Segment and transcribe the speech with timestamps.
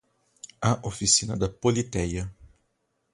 [0.61, 2.27] A oficina da Politeia